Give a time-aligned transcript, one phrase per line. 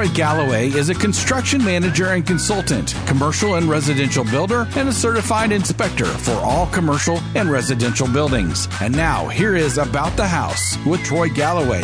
[0.00, 5.52] Troy Galloway is a construction manager and consultant, commercial and residential builder, and a certified
[5.52, 8.66] inspector for all commercial and residential buildings.
[8.80, 11.82] And now, here is About the House with Troy Galloway.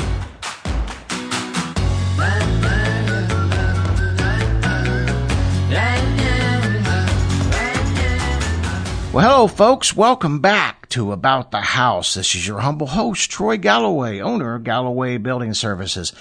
[9.12, 9.94] Well, hello, folks.
[9.94, 12.14] Welcome back to About the House.
[12.14, 16.14] This is your humble host, Troy Galloway, owner of Galloway Building Services.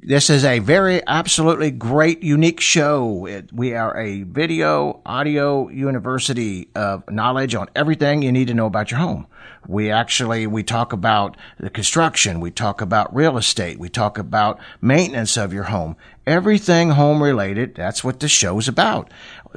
[0.00, 3.26] This is a very absolutely great, unique show.
[3.26, 8.66] It, we are a video, audio university of knowledge on everything you need to know
[8.66, 9.26] about your home.
[9.66, 12.38] We actually, we talk about the construction.
[12.38, 13.80] We talk about real estate.
[13.80, 15.96] We talk about maintenance of your home.
[16.26, 17.74] Everything home related.
[17.74, 19.10] That's what this show is about.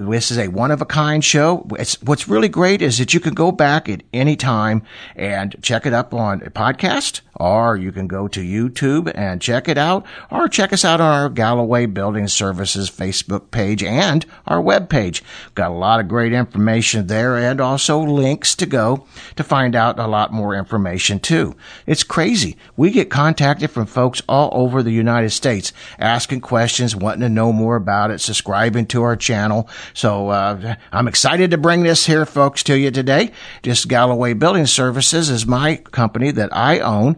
[0.09, 1.67] This is a one of a kind show.
[1.77, 4.81] It's, what's really great is that you can go back at any time
[5.15, 9.69] and check it up on a podcast, or you can go to YouTube and check
[9.69, 14.59] it out, or check us out on our Galloway Building Services Facebook page and our
[14.59, 15.23] web page.
[15.53, 19.05] Got a lot of great information there and also links to go
[19.35, 21.55] to find out a lot more information too.
[21.85, 22.57] It's crazy.
[22.75, 27.53] We get contacted from folks all over the United States asking questions, wanting to know
[27.53, 29.69] more about it, subscribing to our channel.
[29.93, 33.31] So uh, I'm excited to bring this here, folks, to you today.
[33.63, 37.17] Just Galloway Building Services is my company that I own,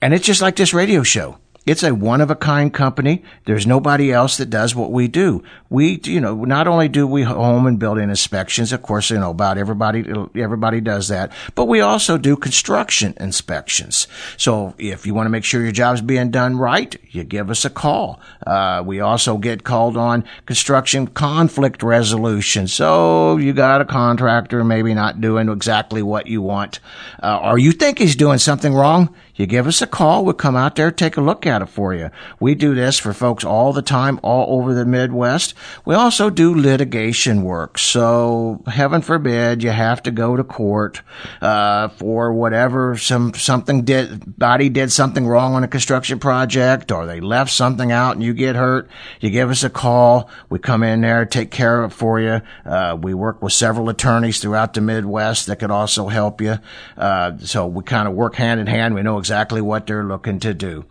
[0.00, 1.38] and it's just like this radio show.
[1.64, 3.22] It's a one of a kind company.
[3.44, 5.44] There's nobody else that does what we do.
[5.70, 9.30] We, you know, not only do we home and building inspections, of course, you know,
[9.30, 14.08] about everybody, everybody does that, but we also do construction inspections.
[14.36, 17.64] So if you want to make sure your job's being done right, you give us
[17.64, 18.20] a call.
[18.44, 22.66] Uh, we also get called on construction conflict resolution.
[22.66, 26.80] So you got a contractor maybe not doing exactly what you want,
[27.22, 29.14] uh, or you think he's doing something wrong.
[29.34, 30.24] You give us a call.
[30.24, 32.10] We'll come out there, take a look at it for you.
[32.38, 35.54] We do this for folks all the time, all over the Midwest.
[35.86, 37.78] We also do litigation work.
[37.78, 41.00] So heaven forbid you have to go to court,
[41.40, 47.06] uh, for whatever some, something did, body did something wrong on a construction project or
[47.06, 48.90] they left something out and you get hurt.
[49.20, 50.28] You give us a call.
[50.50, 52.42] We come in there, take care of it for you.
[52.66, 56.58] Uh, we work with several attorneys throughout the Midwest that could also help you.
[56.98, 58.94] Uh, so we kind of work hand in hand.
[58.94, 60.84] We know exactly what they're looking to do.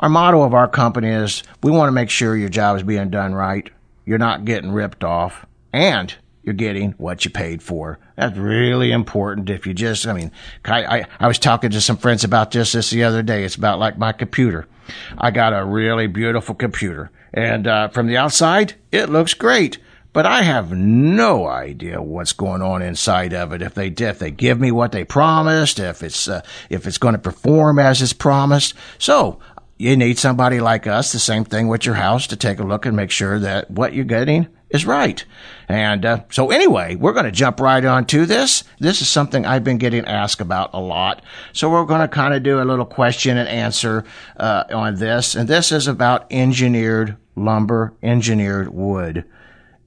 [0.00, 3.10] Our motto of our company is we want to make sure your job is being
[3.10, 3.70] done right.
[4.04, 8.00] You're not getting ripped off and you're getting what you paid for.
[8.16, 9.50] That's really important.
[9.50, 10.32] If you just, I mean,
[10.64, 13.44] I, I, I was talking to some friends about this this the other day.
[13.44, 14.66] It's about like my computer.
[15.16, 19.78] I got a really beautiful computer and, uh, from the outside, it looks great
[20.16, 23.60] but I have no idea what's going on inside of it.
[23.60, 26.40] If they if they give me what they promised, if it's uh,
[26.70, 29.40] if it's going to perform as it's promised, so
[29.76, 31.12] you need somebody like us.
[31.12, 33.92] The same thing with your house to take a look and make sure that what
[33.92, 35.22] you're getting is right.
[35.68, 38.64] And uh, so anyway, we're going to jump right on to this.
[38.78, 41.22] This is something I've been getting asked about a lot.
[41.52, 44.06] So we're going to kind of do a little question and answer
[44.38, 45.34] uh, on this.
[45.34, 49.26] And this is about engineered lumber, engineered wood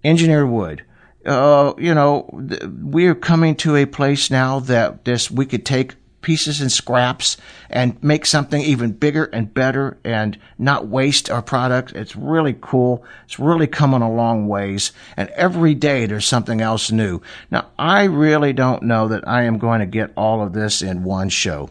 [0.04, 0.84] engineered wood.
[1.26, 5.96] Uh, you know, th- we're coming to a place now that this we could take
[6.22, 7.38] pieces and scraps
[7.70, 11.94] and make something even bigger and better and not waste our product.
[11.94, 13.04] It's really cool.
[13.26, 14.92] It's really coming a long ways.
[15.16, 17.22] And every day there's something else new.
[17.52, 21.04] Now, I really don't know that I am going to get all of this in
[21.04, 21.70] one show.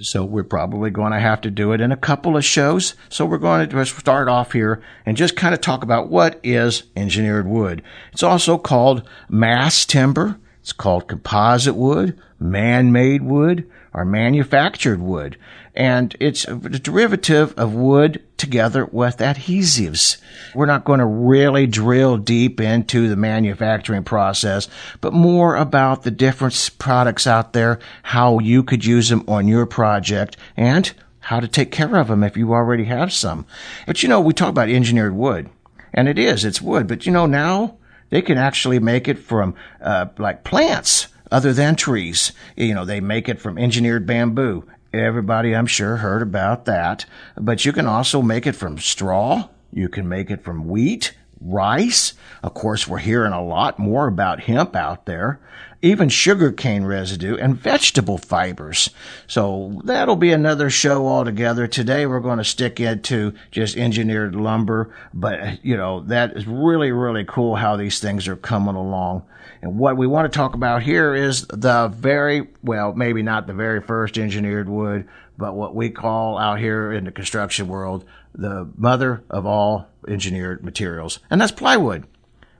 [0.00, 2.94] So we're probably going to have to do it in a couple of shows.
[3.08, 6.84] So we're going to start off here and just kind of talk about what is
[6.96, 7.82] engineered wood.
[8.12, 10.38] It's also called mass timber.
[10.60, 15.38] It's called composite wood, man-made wood, or manufactured wood.
[15.74, 20.18] And it's a derivative of wood together with adhesives.
[20.54, 24.68] We're not going to really drill deep into the manufacturing process,
[25.00, 29.66] but more about the different products out there, how you could use them on your
[29.66, 33.46] project, and how to take care of them if you already have some.
[33.86, 35.48] But you know, we talk about engineered wood,
[35.92, 37.78] and it is, it's wood, but you know, now
[38.10, 42.32] they can actually make it from uh, like plants other than trees.
[42.54, 44.68] You know, they make it from engineered bamboo.
[44.92, 47.06] Everybody, I'm sure, heard about that.
[47.36, 49.48] But you can also make it from straw.
[49.72, 52.14] You can make it from wheat, rice.
[52.44, 55.40] Of course, we're hearing a lot more about hemp out there,
[55.82, 58.90] even sugarcane residue and vegetable fibers.
[59.26, 61.66] So that'll be another show altogether.
[61.66, 66.92] Today we're going to stick into just engineered lumber, but you know, that is really,
[66.92, 69.24] really cool how these things are coming along.
[69.64, 73.54] And what we want to talk about here is the very, well, maybe not the
[73.54, 75.08] very first engineered wood,
[75.38, 80.62] but what we call out here in the construction world, the mother of all engineered
[80.62, 81.18] materials.
[81.30, 82.06] And that's plywood.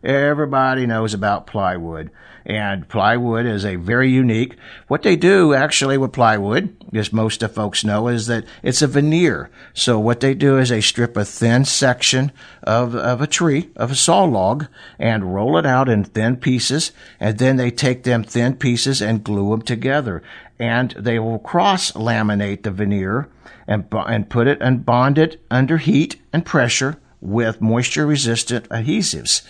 [0.02, 2.10] Everybody knows about plywood.
[2.46, 4.56] And plywood is a very unique.
[4.88, 8.86] What they do actually with plywood, as most of folks know, is that it's a
[8.86, 9.50] veneer.
[9.72, 12.32] So what they do is they strip a thin section
[12.62, 14.66] of, of a tree, of a saw log,
[14.98, 16.92] and roll it out in thin pieces.
[17.18, 20.22] And then they take them thin pieces and glue them together.
[20.58, 23.30] And they will cross laminate the veneer
[23.66, 29.42] and, and put it and bond it under heat and pressure with moisture resistant adhesives.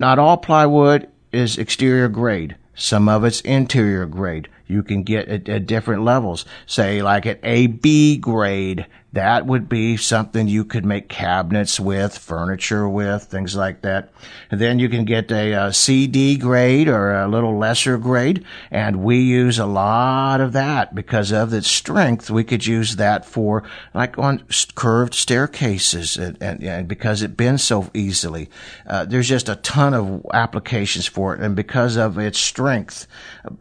[0.00, 2.56] Not all plywood is exterior grade.
[2.74, 4.48] Some of it's interior grade.
[4.66, 6.44] You can get at, at different levels.
[6.66, 12.86] Say like at AB grade, that would be something you could make cabinets with, furniture
[12.86, 14.10] with, things like that.
[14.50, 18.44] And then you can get a, a, CD grade or a little lesser grade.
[18.70, 22.30] And we use a lot of that because of its strength.
[22.30, 23.62] We could use that for
[23.94, 24.44] like on
[24.74, 28.50] curved staircases and, and, and because it bends so easily.
[28.86, 31.40] Uh, there's just a ton of applications for it.
[31.40, 33.06] And because of its strength,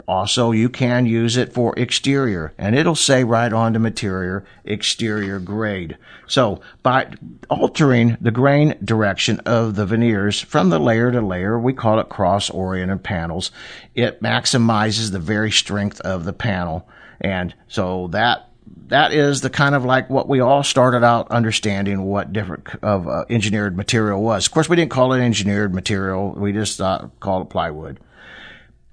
[0.09, 5.36] also you can use it for exterior and it'll say right on the material exterior
[5.39, 5.97] grade.
[6.27, 7.11] So by
[7.49, 12.09] altering the grain direction of the veneers from the layer to layer, we call it
[12.09, 13.51] cross oriented panels.
[13.95, 16.87] It maximizes the very strength of the panel.
[17.21, 18.49] And so that
[18.87, 23.07] that is the kind of like what we all started out understanding what different of
[23.07, 24.45] uh, engineered material was.
[24.45, 26.31] Of course, we didn't call it engineered material.
[26.31, 27.99] We just uh, called it plywood.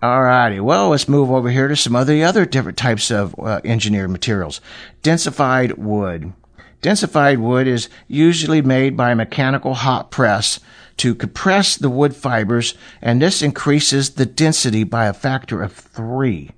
[0.04, 3.62] Alrighty, well, let's move over here to some of the other different types of uh,
[3.64, 4.60] engineered materials.
[5.02, 6.34] Densified wood.
[6.82, 10.60] Densified wood is usually made by a mechanical hot press
[10.98, 16.50] to compress the wood fibers, and this increases the density by a factor of three.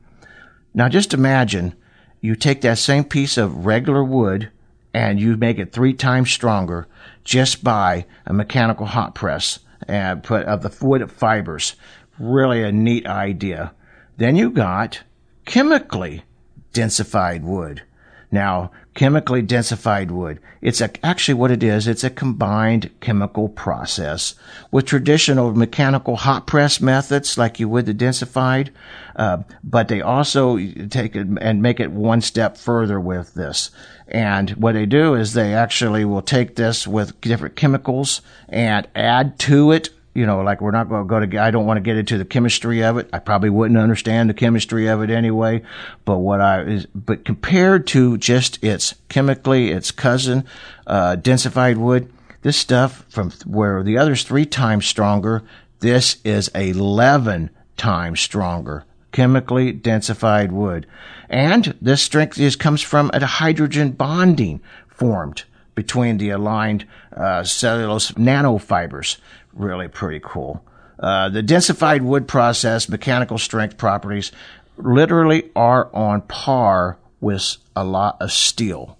[0.74, 1.76] Now, just imagine
[2.20, 4.50] you take that same piece of regular wood
[4.92, 6.88] and you make it three times stronger
[7.22, 11.76] just by a mechanical hot press and put of the wood fibers.
[12.18, 13.72] Really a neat idea.
[14.16, 15.02] Then you got
[15.44, 16.24] chemically
[16.72, 17.82] densified wood.
[18.30, 20.40] Now, chemically densified wood.
[20.60, 21.86] It's a, actually what it is.
[21.86, 24.34] It's a combined chemical process
[24.72, 28.70] with traditional mechanical hot press methods like you would the densified,
[29.14, 30.56] uh, but they also
[30.88, 33.70] take it and make it one step further with this.
[34.08, 39.38] And what they do is they actually will take this with different chemicals and add
[39.40, 41.82] to it you know, like we're not going to go to, I don't want to
[41.82, 43.10] get into the chemistry of it.
[43.12, 45.62] I probably wouldn't understand the chemistry of it anyway.
[46.06, 50.44] But what I is, but compared to just its chemically, its cousin,
[50.86, 52.10] uh, densified wood,
[52.40, 55.42] this stuff from where the other's three times stronger,
[55.80, 58.84] this is 11 times stronger.
[59.12, 60.86] Chemically densified wood.
[61.28, 65.44] And this strength is, comes from a hydrogen bonding formed
[65.76, 66.84] between the aligned
[67.16, 69.18] uh, cellulose nanofibers
[69.56, 70.64] really pretty cool.
[70.98, 74.32] Uh, the densified wood process, mechanical strength properties
[74.76, 78.98] literally are on par with a lot of steel.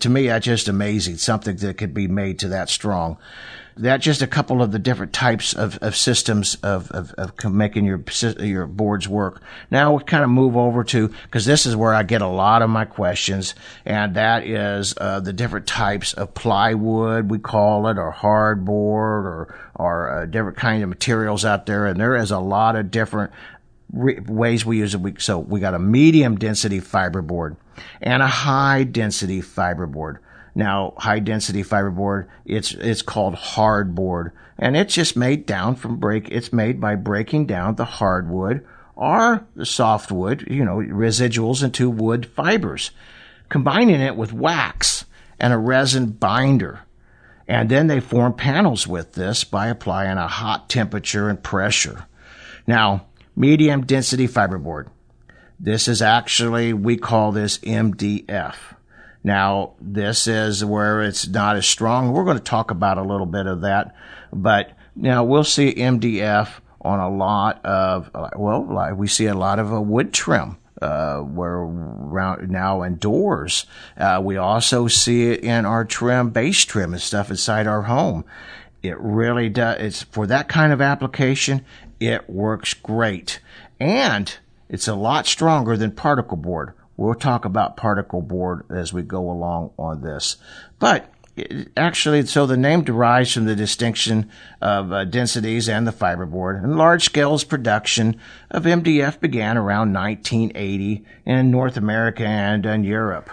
[0.00, 1.16] To me, that's just amazing.
[1.16, 3.16] Something that could be made to that strong
[3.76, 7.84] that's just a couple of the different types of, of systems of, of, of making
[7.84, 8.02] your
[8.38, 9.42] your boards work.
[9.70, 12.62] Now we'll kind of move over to because this is where I get a lot
[12.62, 13.54] of my questions,
[13.84, 19.54] and that is uh, the different types of plywood we call it, or hardboard, or
[19.74, 23.32] or uh, different kind of materials out there, and there is a lot of different
[23.92, 25.20] re- ways we use it.
[25.20, 27.56] So we got a medium density fiberboard
[28.00, 30.18] and a high density fiberboard.
[30.54, 36.30] Now, high density fiberboard, it's, it's called hardboard and it's just made down from break.
[36.30, 42.26] It's made by breaking down the hardwood or the softwood, you know, residuals into wood
[42.26, 42.92] fibers,
[43.48, 45.04] combining it with wax
[45.40, 46.80] and a resin binder.
[47.46, 52.06] And then they form panels with this by applying a hot temperature and pressure.
[52.66, 53.06] Now,
[53.36, 54.86] medium density fiberboard.
[55.58, 58.54] This is actually, we call this MDF.
[59.24, 62.12] Now, this is where it's not as strong.
[62.12, 63.96] We're going to talk about a little bit of that,
[64.30, 66.50] but now we'll see MDF
[66.82, 70.58] on a lot of, well, we see a lot of a wood trim.
[70.82, 73.64] Uh, where around now in doors.
[73.96, 78.22] Uh, we also see it in our trim, base trim and stuff inside our home.
[78.82, 79.80] It really does.
[79.80, 81.64] It's for that kind of application.
[82.00, 83.40] It works great.
[83.80, 84.36] And
[84.68, 86.74] it's a lot stronger than particle board.
[86.96, 90.36] We'll talk about particle board as we go along on this.
[90.78, 91.10] But
[91.76, 96.62] actually, so the name derives from the distinction of uh, densities and the fiberboard.
[96.62, 98.20] And large scale production
[98.50, 103.30] of MDF began around 1980 in North America and in Europe.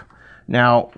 [0.48, 0.90] Now,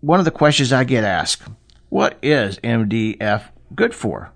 [0.00, 1.42] one of the questions I get asked,
[1.88, 4.32] what is MDF good for?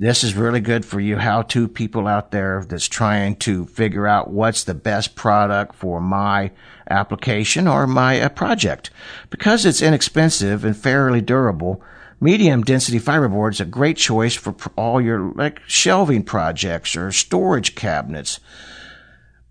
[0.00, 4.06] This is really good for you how to people out there that's trying to figure
[4.06, 6.52] out what's the best product for my
[6.88, 8.88] application or my uh, project.
[9.28, 11.82] Because it's inexpensive and fairly durable,
[12.18, 17.74] medium density fiberboard is a great choice for all your like shelving projects or storage
[17.74, 18.40] cabinets.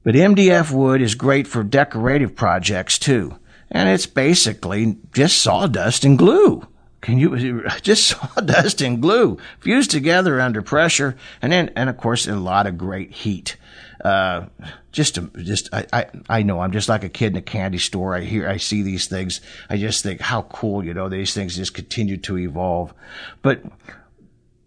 [0.03, 3.37] But MDF wood is great for decorative projects too.
[3.69, 6.65] And it's basically just sawdust and glue.
[7.01, 12.27] Can you just sawdust and glue fused together under pressure, and then and of course
[12.27, 13.57] a lot of great heat.
[14.03, 14.45] Uh,
[14.91, 17.77] just to, just I, I I know I'm just like a kid in a candy
[17.77, 18.15] store.
[18.15, 19.41] I hear I see these things.
[19.69, 22.93] I just think how cool, you know, these things just continue to evolve.
[23.41, 23.63] But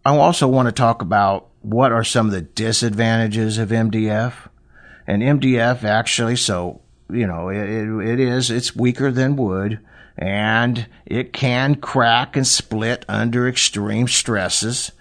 [0.04, 4.34] I also want to talk about what are some of the disadvantages of MDF.
[5.06, 9.80] And MDF actually, so you know, it, it is it's weaker than wood
[10.16, 14.92] and it can crack and split under extreme stresses.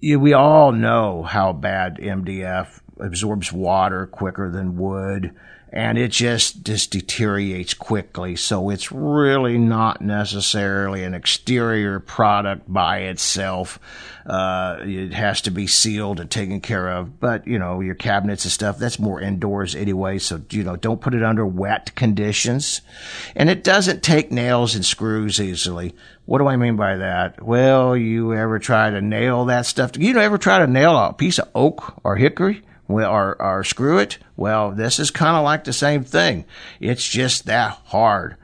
[0.00, 5.34] We all know how bad MDF absorbs water quicker than wood
[5.70, 8.36] and it just just deteriorates quickly.
[8.36, 13.78] So it's really not necessarily an exterior product by itself.
[14.26, 17.20] Uh, it has to be sealed and taken care of.
[17.20, 20.18] But you know your cabinets and stuff that's more indoors anyway.
[20.18, 22.80] So you know don't put it under wet conditions,
[23.36, 25.94] and it doesn't take nails and screws easily.
[26.24, 27.42] What do I mean by that?
[27.42, 29.92] Well, you ever try to nail that stuff?
[29.96, 32.62] You ever try to nail a piece of oak or hickory?
[32.88, 34.18] Or, or screw it.
[34.36, 36.44] Well, this is kind of like the same thing.
[36.80, 38.36] It's just that hard.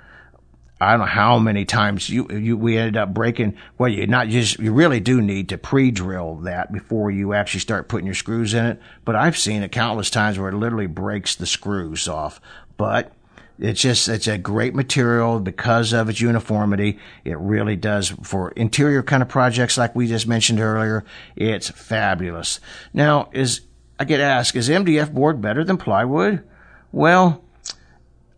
[0.81, 3.57] I don't know how many times you, you we ended up breaking.
[3.79, 7.89] Well, you not just you really do need to pre-drill that before you actually start
[7.89, 8.81] putting your screws in it.
[9.05, 12.41] But I've seen it countless times where it literally breaks the screws off.
[12.77, 13.13] But
[13.59, 16.99] it's just it's a great material because of its uniformity.
[17.25, 21.05] It really does for interior kind of projects like we just mentioned earlier.
[21.37, 22.59] It's fabulous.
[22.93, 23.61] Now is
[23.99, 26.43] I get asked, is MDF board better than plywood?
[26.91, 27.45] Well,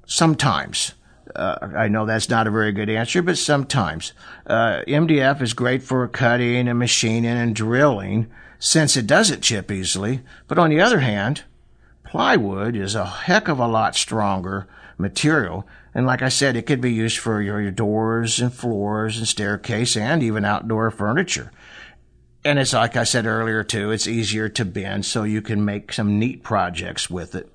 [0.07, 0.93] sometimes.
[1.35, 4.13] Uh, I know that's not a very good answer, but sometimes.
[4.47, 10.21] Uh, MDF is great for cutting and machining and drilling since it doesn't chip easily.
[10.49, 11.45] But on the other hand,
[12.05, 14.67] plywood is a heck of a lot stronger
[14.99, 15.67] material.
[15.95, 19.27] And like I said, it could be used for your, your doors and floors and
[19.27, 21.51] staircase and even outdoor furniture
[22.47, 25.93] and it's like I said earlier too, it's easier to bend so you can make
[25.93, 27.53] some neat projects with it.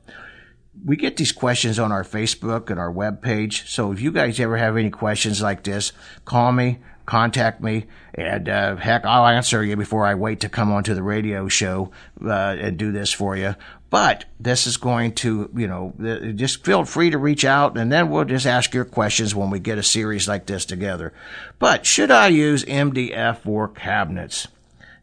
[0.83, 3.69] We get these questions on our Facebook and our web page.
[3.69, 5.93] So if you guys ever have any questions like this,
[6.25, 10.74] call me, contact me, and uh, heck, I'll answer you before I wait to come
[10.74, 13.55] onto the radio show uh, and do this for you.
[13.89, 15.93] But this is going to, you know,
[16.36, 19.60] just feel free to reach out and then we'll just ask your questions when we
[19.60, 21.13] get a series like this together.
[21.60, 24.50] But should I use MDF for cabinets?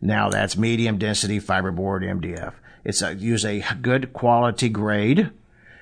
[0.00, 2.54] Now that's medium density fiberboard MDF.
[2.84, 5.30] It's a, use a good quality grade.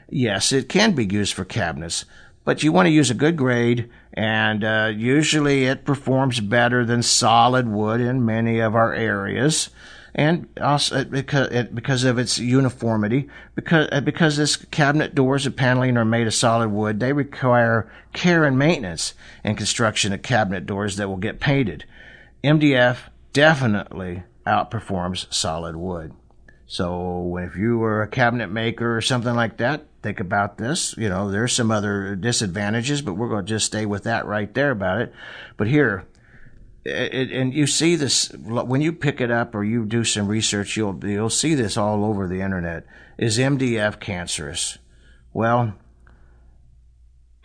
[0.09, 2.05] Yes, it can be used for cabinets,
[2.45, 7.03] but you want to use a good grade, and uh, usually it performs better than
[7.03, 9.71] solid wood in many of our areas.
[10.15, 15.99] And also because because of its uniformity, because uh, because this cabinet doors and paneling
[15.99, 19.13] are made of solid wood, they require care and maintenance
[19.45, 21.85] in construction of cabinet doors that will get painted.
[22.43, 22.97] MDF
[23.37, 26.15] definitely outperforms solid wood.
[26.67, 30.97] So if you were a cabinet maker or something like that, think about this.
[30.97, 34.53] You know, there's some other disadvantages, but we're going to just stay with that right
[34.55, 35.13] there about it.
[35.59, 36.07] But here,
[36.87, 40.75] it, and you see this when you pick it up or you do some research,
[40.77, 42.87] you'll you'll see this all over the internet.
[43.19, 44.79] Is MDF cancerous?
[45.35, 45.75] Well,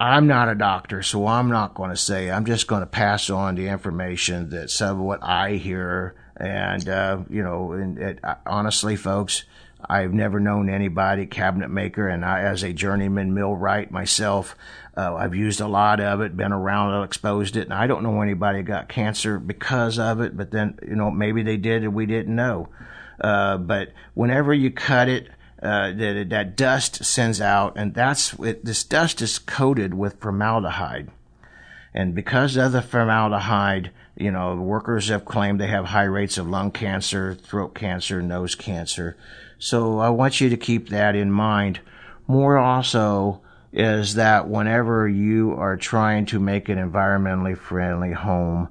[0.01, 2.31] I'm not a doctor, so I'm not going to say.
[2.31, 6.15] I'm just going to pass on the information that some of what I hear.
[6.37, 9.43] And, uh, you know, and it, honestly, folks,
[9.87, 14.55] I've never known anybody, cabinet maker, and I, as a journeyman millwright myself,
[14.97, 18.01] uh, I've used a lot of it, been around it, exposed it, and I don't
[18.01, 21.93] know anybody got cancer because of it, but then, you know, maybe they did and
[21.93, 22.69] we didn't know.
[23.23, 25.29] Uh, but whenever you cut it,
[25.61, 31.09] uh, that that dust sends out, and that's it, this dust is coated with formaldehyde,
[31.93, 36.47] and because of the formaldehyde, you know, workers have claimed they have high rates of
[36.47, 39.17] lung cancer, throat cancer, nose cancer.
[39.59, 41.79] So I want you to keep that in mind.
[42.27, 43.41] More also,
[43.73, 48.69] is that whenever you are trying to make an environmentally friendly home,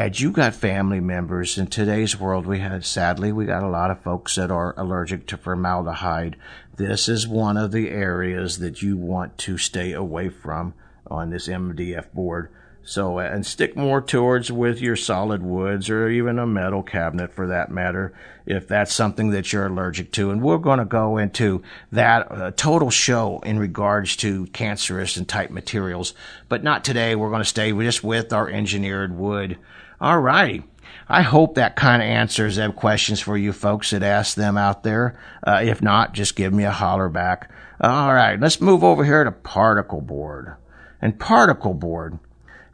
[0.00, 3.90] and you got family members in today's world, we had sadly we got a lot
[3.90, 6.36] of folks that are allergic to formaldehyde.
[6.74, 10.72] This is one of the areas that you want to stay away from
[11.10, 12.48] on this MDF board.
[12.82, 17.34] So, uh, and stick more towards with your solid woods or even a metal cabinet
[17.34, 18.14] for that matter,
[18.46, 20.30] if that's something that you're allergic to.
[20.30, 25.28] And we're going to go into that uh, total show in regards to cancerous and
[25.28, 26.14] type materials,
[26.48, 27.14] but not today.
[27.14, 29.58] We're going to stay just with our engineered wood.
[30.00, 30.64] All righty.
[31.08, 34.82] I hope that kind of answers them questions for you folks that ask them out
[34.82, 35.18] there.
[35.46, 37.50] Uh, if not, just give me a holler back.
[37.80, 40.54] All right, let's move over here to particle board.
[41.02, 42.18] And particle board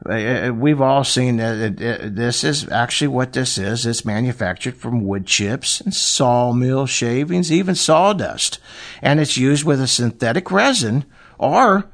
[0.09, 1.76] uh, uh, we've all seen that
[2.14, 3.87] this is actually what this is.
[3.87, 8.59] It's manufactured from wood chips and sawmill shavings, even sawdust.
[9.02, 11.04] And it's used with a synthetic resin
[11.38, 11.88] or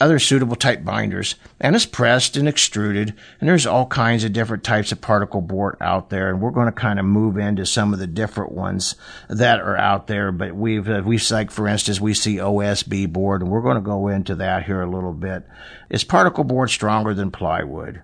[0.00, 3.14] other suitable type binders, and it's pressed and extruded.
[3.38, 6.66] And there's all kinds of different types of particle board out there, and we're going
[6.66, 8.94] to kind of move into some of the different ones
[9.28, 10.32] that are out there.
[10.32, 13.82] But we've uh, we've like for instance, we see OSB board, and we're going to
[13.82, 15.46] go into that here a little bit.
[15.90, 18.02] Is particle board stronger than plywood?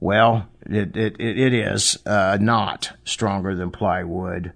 [0.00, 4.52] Well, it it, it is uh, not stronger than plywood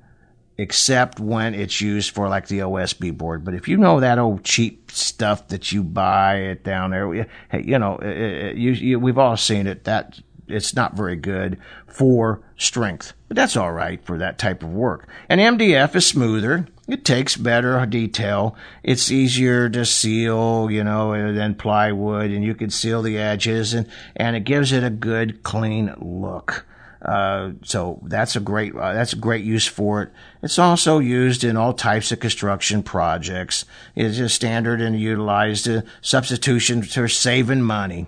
[0.59, 3.45] except when it's used for like the OSB board.
[3.45, 7.79] But if you know that old cheap stuff that you buy it down there, you
[7.79, 9.85] know, eh, eh, eh, you, you, we've all seen it.
[9.85, 14.73] That it's not very good for strength, but that's all right for that type of
[14.73, 15.09] work.
[15.29, 16.67] And MDF is smoother.
[16.89, 18.57] It takes better detail.
[18.83, 23.89] It's easier to seal, you know, than plywood, and you can seal the edges, and
[24.17, 26.67] and it gives it a good clean look.
[27.05, 30.13] Uh, so that's a great uh, that's a great use for it.
[30.41, 33.65] It's also used in all types of construction projects.
[33.97, 38.07] It's a standard and utilized uh, substitution for saving money.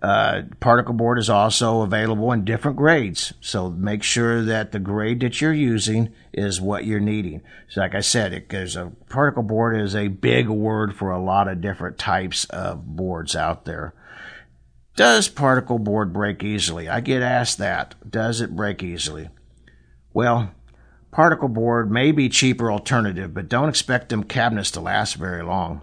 [0.00, 5.20] Uh, particle board is also available in different grades, so make sure that the grade
[5.20, 7.42] that you're using is what you're needing.
[7.68, 11.22] So, like I said, it, there's a particle board is a big word for a
[11.22, 13.92] lot of different types of boards out there.
[15.00, 16.86] Does particle board break easily?
[16.86, 17.94] I get asked that.
[18.06, 19.30] Does it break easily?
[20.12, 20.50] Well,
[21.10, 25.80] particle board may be cheaper alternative, but don't expect them cabinets to last very long.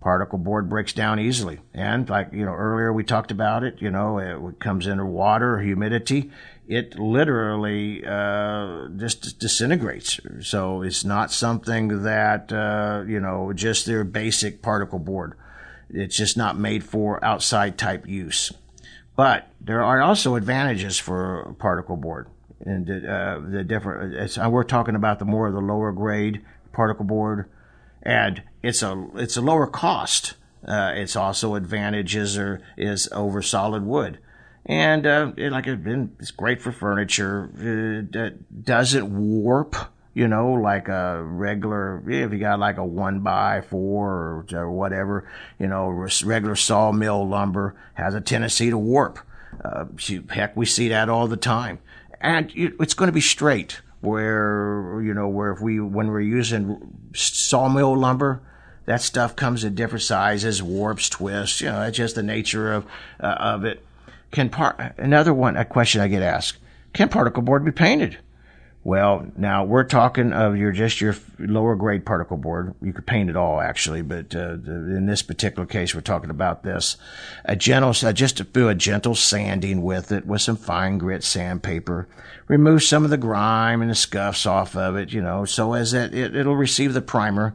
[0.00, 1.60] Particle board breaks down easily.
[1.74, 5.60] And like, you know, earlier we talked about it, you know, it comes into water
[5.60, 6.30] humidity.
[6.66, 10.20] It literally, uh, just disintegrates.
[10.40, 15.34] So it's not something that, uh, you know, just their basic particle board.
[15.90, 18.52] It's just not made for outside type use.
[19.16, 22.28] But there are also advantages for particle board.
[22.60, 27.04] And uh, the different, uh, we're talking about the more of the lower grade particle
[27.04, 27.48] board,
[28.02, 30.34] and it's a it's a lower cost.
[30.66, 34.18] Uh, it's also advantages or is over solid wood,
[34.66, 37.50] and uh, it, like it's great for furniture.
[37.56, 39.76] It doesn't warp
[40.18, 45.30] you know, like a regular, if you got like a one by four or, whatever,
[45.60, 45.90] you know,
[46.24, 49.20] regular sawmill lumber has a tendency to warp.
[49.64, 49.84] Uh,
[50.28, 51.78] heck, we see that all the time.
[52.20, 56.98] And it's going to be straight where, you know, where if we, when we're using
[57.14, 58.42] sawmill lumber,
[58.86, 62.86] that stuff comes in different sizes, warps, twists, you know, that's just the nature of,
[63.20, 63.86] uh, of it.
[64.32, 66.58] Can part, another one, a question I get asked,
[66.92, 68.18] can particle board be painted?
[68.84, 72.74] Well, now we're talking of your just your lower grade particle board.
[72.80, 76.62] You could paint it all actually, but uh, in this particular case, we're talking about
[76.62, 76.96] this.
[77.44, 81.24] A gentle, uh, just to do a gentle sanding with it with some fine grit
[81.24, 82.08] sandpaper.
[82.46, 85.92] Remove some of the grime and the scuffs off of it, you know, so as
[85.92, 87.54] that it, it'll receive the primer.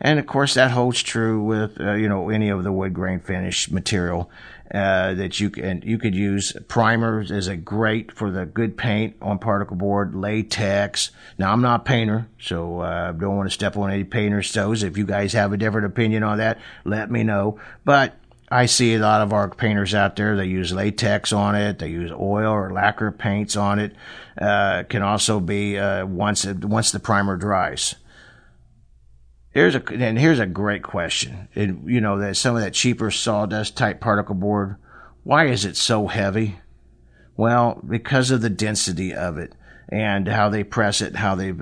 [0.00, 3.20] And of course, that holds true with uh, you know any of the wood grain
[3.20, 4.30] finish material
[4.72, 6.56] uh, that you can you could use.
[6.68, 10.14] Primers is a great for the good paint on particle board.
[10.14, 11.10] Latex.
[11.38, 14.82] Now I'm not a painter, so uh, don't want to step on any painter's toes.
[14.82, 17.60] If you guys have a different opinion on that, let me know.
[17.84, 18.16] But
[18.50, 20.36] I see a lot of our painters out there.
[20.36, 21.78] They use latex on it.
[21.78, 23.94] They use oil or lacquer paints on it.
[24.38, 27.94] Uh, can also be uh, once it, once the primer dries.
[29.52, 31.48] Here's a and here's a great question.
[31.54, 34.76] And you know that some of that cheaper sawdust type particle board,
[35.24, 36.58] why is it so heavy?
[37.36, 39.54] Well, because of the density of it
[39.88, 41.52] and how they press it, how they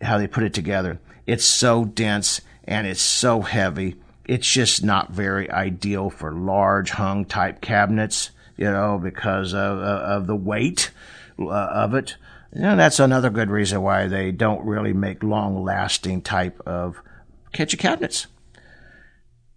[0.00, 1.00] how they put it together.
[1.26, 3.96] It's so dense and it's so heavy.
[4.24, 10.28] It's just not very ideal for large hung type cabinets, you know, because of of
[10.28, 10.92] the weight
[11.40, 12.16] uh, of it.
[12.54, 17.00] Know, that's another good reason why they don't really make long lasting type of
[17.52, 18.26] kitchen cabinets.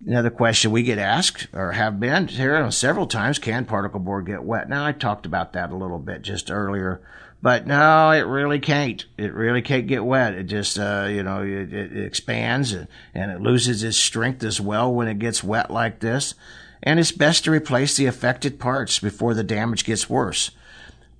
[0.05, 4.43] Another question we get asked or have been here several times can particle board get
[4.43, 4.69] wet?
[4.69, 7.01] Now, I talked about that a little bit just earlier,
[7.41, 9.03] but no, it really can't.
[9.17, 10.33] It really can't get wet.
[10.33, 14.61] It just, uh, you know, it, it expands and, and it loses its strength as
[14.61, 16.35] well when it gets wet like this.
[16.83, 20.51] And it's best to replace the affected parts before the damage gets worse.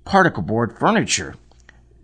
[0.04, 1.34] Particle board furniture,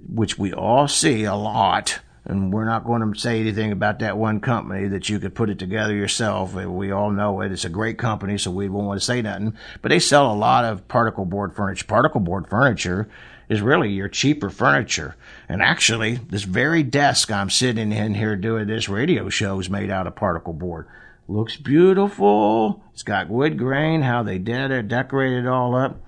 [0.08, 4.16] which we all see a lot, and we're not going to say anything about that
[4.16, 6.54] one company that you could put it together yourself.
[6.54, 7.50] We all know it.
[7.50, 9.56] It's a great company, so we won't want to say nothing.
[9.80, 11.86] But they sell a lot of particle board furniture.
[11.86, 13.08] Particle board furniture
[13.48, 15.16] is really your cheaper furniture.
[15.48, 19.90] And actually, this very desk I'm sitting in here doing this radio show is made
[19.90, 20.86] out of particle board.
[21.26, 22.84] Looks beautiful.
[22.92, 25.98] It's got wood grain, how they did it, decorated it all up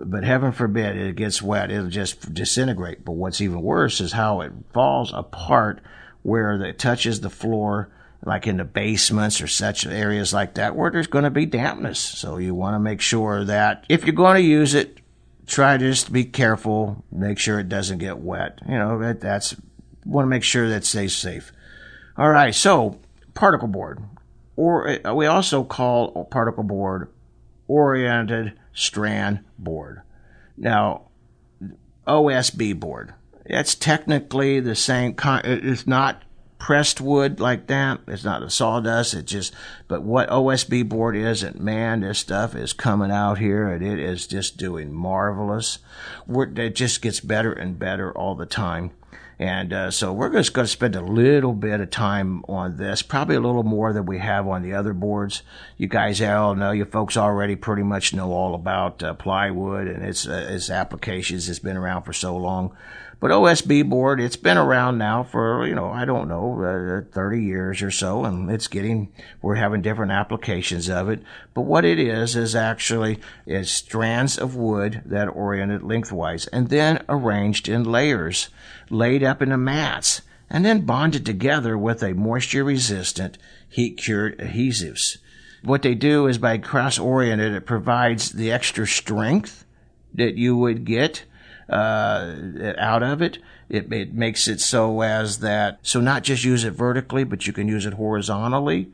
[0.00, 3.04] but heaven forbid it gets wet, it'll just disintegrate.
[3.04, 5.80] But what's even worse is how it falls apart
[6.22, 7.90] where it touches the floor,
[8.24, 11.98] like in the basements or such areas like that, where there's going to be dampness.
[11.98, 14.98] So you want to make sure that if you're going to use it,
[15.46, 18.60] try to just be careful, make sure it doesn't get wet.
[18.68, 19.56] You know, that, that's,
[20.04, 21.52] want to make sure that stays safe.
[22.16, 23.00] All right, so
[23.34, 24.00] particle board,
[24.56, 27.08] or uh, we also call particle board
[27.66, 30.02] oriented strand board.
[30.56, 31.08] Now,
[32.06, 33.14] OSB board.
[33.44, 35.14] It's technically the same.
[35.44, 36.22] It's not
[36.58, 38.00] pressed wood like that.
[38.06, 39.14] It's not a sawdust.
[39.14, 39.52] It just,
[39.88, 43.98] but what OSB board is, and man, this stuff is coming out here and it
[43.98, 45.80] is just doing marvelous.
[46.28, 48.92] it just gets better and better all the time.
[49.38, 53.02] And uh, so we're just going to spend a little bit of time on this,
[53.02, 55.42] probably a little more than we have on the other boards.
[55.76, 60.04] You guys all know, you folks already pretty much know all about uh, plywood and
[60.04, 61.48] its uh, its applications.
[61.48, 62.76] It's been around for so long.
[63.22, 67.40] But OSB board, it's been around now for, you know, I don't know, uh, 30
[67.40, 71.22] years or so, and it's getting, we're having different applications of it.
[71.54, 76.68] But what it is, is actually, is strands of wood that are oriented lengthwise and
[76.68, 78.48] then arranged in layers,
[78.90, 85.18] laid up into mats, and then bonded together with a moisture resistant, heat cured adhesives.
[85.62, 89.64] What they do is by cross oriented, it provides the extra strength
[90.12, 91.22] that you would get
[91.68, 92.34] uh,
[92.78, 93.38] out of it.
[93.68, 93.92] it.
[93.92, 97.68] It makes it so as that, so not just use it vertically, but you can
[97.68, 98.92] use it horizontally.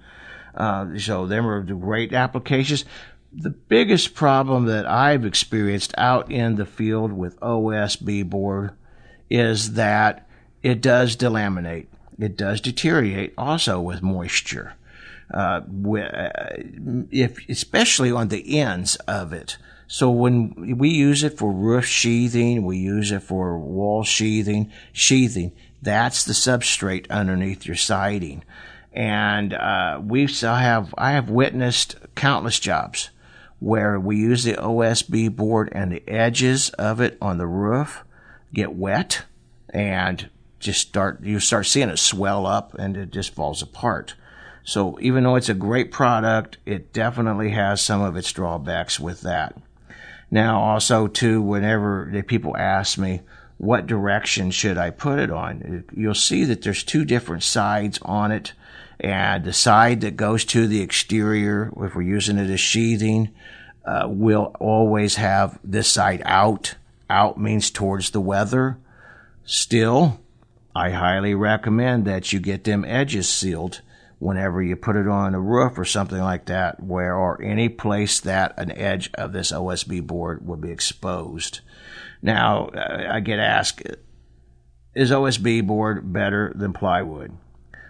[0.55, 2.85] Uh, so them are great applications.
[3.33, 8.73] The biggest problem that I've experienced out in the field with OSB board
[9.31, 10.27] is that
[10.63, 11.87] it does delaminate.
[12.19, 14.75] It does deteriorate also with moisture.
[15.33, 15.61] Uh,
[17.11, 19.59] if especially on the ends of it.
[19.91, 25.53] So when we use it for roof sheathing, we use it for wall sheathing, sheathing.
[25.81, 28.45] That's the substrate underneath your siding.
[28.93, 33.09] And uh, we still have, I have witnessed countless jobs
[33.61, 38.05] where we use the OSB board and the edges of it on the roof
[38.53, 39.25] get wet
[39.71, 40.29] and
[40.61, 44.15] just start, you start seeing it swell up and it just falls apart.
[44.65, 49.23] So even though it's a great product, it definitely has some of its drawbacks with
[49.23, 49.57] that.
[50.31, 53.23] Now, also too, whenever the people ask me,
[53.57, 55.85] what direction should I put it on?
[55.93, 58.53] You'll see that there's two different sides on it.
[59.01, 63.31] And the side that goes to the exterior, if we're using it as sheathing,
[63.85, 66.75] uh, will always have this side out.
[67.11, 68.79] Out means towards the weather.
[69.45, 70.21] Still,
[70.75, 73.81] I highly recommend that you get them edges sealed
[74.19, 78.21] whenever you put it on a roof or something like that, where or any place
[78.21, 81.61] that an edge of this OSB board would be exposed.
[82.21, 83.83] Now, I get asked,
[84.95, 87.37] is OSB board better than plywood?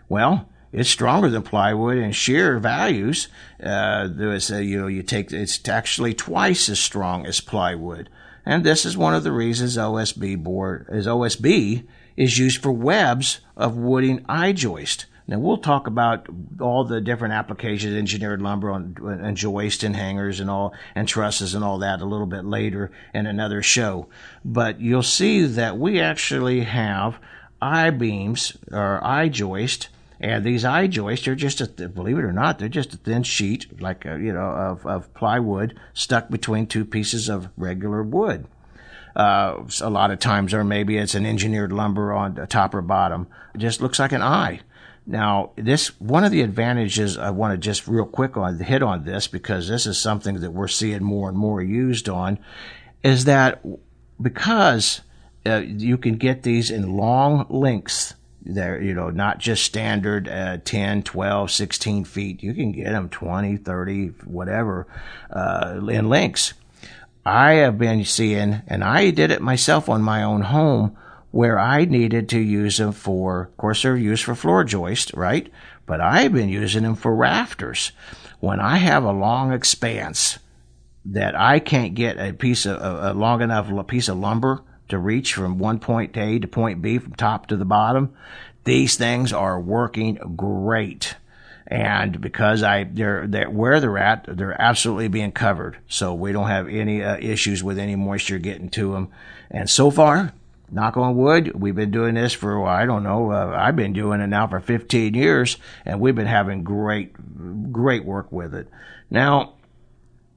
[0.09, 3.29] Well, it's stronger than plywood in sheer values.
[3.63, 8.11] Uh, there's a, you know, you take, it's actually twice as strong as plywood.
[8.45, 11.87] And this is one of the reasons OSB board is OSB
[12.17, 15.07] is used for webs of wooden I joist.
[15.29, 16.27] Now we'll talk about
[16.59, 21.55] all the different applications, engineered lumber on, and joist and hangers and all, and trusses
[21.55, 24.09] and all that a little bit later in another show.
[24.43, 27.19] But you'll see that we actually have
[27.61, 29.91] I beams or I joist.
[30.19, 33.23] And these I joists are just, a, believe it or not, they're just a thin
[33.23, 38.47] sheet, like a, you know, of, of plywood stuck between two pieces of regular wood.
[39.15, 42.81] Uh, a lot of times, or maybe it's an engineered lumber on the top or
[42.81, 43.27] bottom.
[43.55, 44.61] It just looks like an I.
[45.11, 49.05] Now, this one of the advantages I want to just real quick on hit on
[49.05, 52.39] this because this is something that we're seeing more and more used on,
[53.03, 53.65] is that
[54.21, 55.01] because
[55.47, 60.59] uh, you can get these in long lengths They're, you know, not just standard uh,
[60.65, 62.43] 10, 12, 16 feet.
[62.43, 64.87] You can get them 20, 30, whatever,
[65.31, 66.55] uh, in lengths.
[67.25, 70.97] I have been seeing, and I did it myself on my own home,
[71.31, 75.51] where I needed to use them for, of course, they're used for floor joists, right?
[75.87, 77.93] But I've been using them for rafters.
[78.41, 80.39] When I have a long expanse
[81.05, 85.35] that I can't get a piece of a long enough piece of lumber to reach
[85.35, 88.15] from one point A to point B from top to the bottom,
[88.65, 91.17] these things are working great.
[91.67, 96.49] And because I they're, they're where they're at, they're absolutely being covered, so we don't
[96.49, 99.09] have any uh, issues with any moisture getting to them.
[99.51, 100.33] And so far,
[100.71, 104.21] knock on wood, we've been doing this for, I don't know, uh, I've been doing
[104.21, 107.15] it now for 15 years, and we've been having great,
[107.73, 108.69] great work with it.
[109.11, 109.55] Now,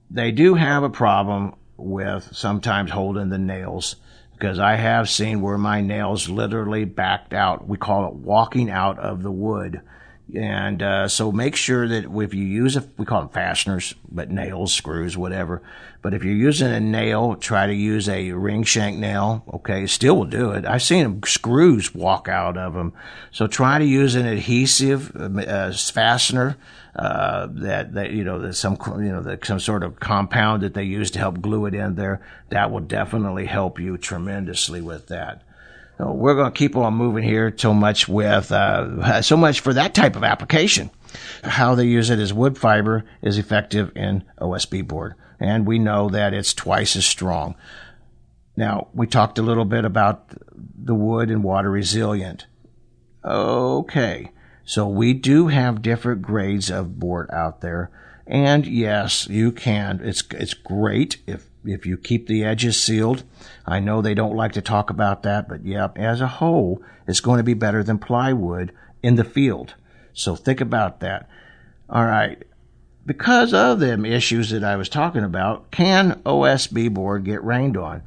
[0.09, 3.95] they do have a problem with sometimes holding the nails
[4.33, 7.67] because I have seen where my nails literally backed out.
[7.67, 9.81] We call it walking out of the wood.
[10.33, 14.31] And uh, so make sure that if you use a, we call them fasteners, but
[14.31, 15.61] nails, screws, whatever.
[16.01, 19.43] But if you're using a nail, try to use a ring shank nail.
[19.53, 20.65] Okay, still will do it.
[20.65, 22.93] I've seen screws walk out of them.
[23.31, 26.57] So try to use an adhesive uh, fastener
[26.95, 30.73] uh, that that you know that some you know that some sort of compound that
[30.73, 32.21] they use to help glue it in there.
[32.49, 35.43] That will definitely help you tremendously with that.
[36.03, 39.93] We're going to keep on moving here so much with uh, so much for that
[39.93, 40.89] type of application.
[41.43, 46.09] How they use it as wood fiber is effective in OSB board, and we know
[46.09, 47.55] that it's twice as strong.
[48.55, 52.47] Now we talked a little bit about the wood and water resilient.
[53.23, 54.31] Okay.
[54.63, 57.91] So we do have different grades of board out there.
[58.27, 59.99] And yes, you can.
[60.03, 63.23] It's, it's great if, if you keep the edges sealed.
[63.65, 67.19] I know they don't like to talk about that, but yeah, as a whole, it's
[67.19, 68.71] going to be better than plywood
[69.03, 69.75] in the field.
[70.13, 71.29] So think about that.
[71.89, 72.41] All right.
[73.05, 78.03] Because of them issues that I was talking about, can OSB board get rained on?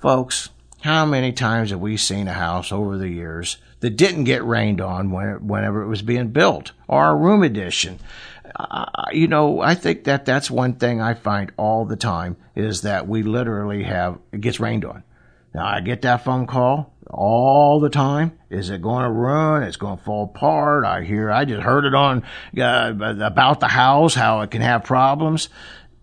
[0.00, 0.48] Folks,
[0.80, 4.80] how many times have we seen a house over the years that didn't get rained
[4.80, 7.98] on when, whenever it was being built or a room addition?
[9.12, 13.08] You know, I think that that's one thing I find all the time is that
[13.08, 15.02] we literally have, it gets rained on.
[15.54, 18.38] Now I get that phone call all the time.
[18.50, 19.62] Is it going to run?
[19.64, 20.84] It's going to fall apart.
[20.84, 22.22] I hear, I just heard it on,
[22.56, 25.48] uh, about the house, how it can have problems.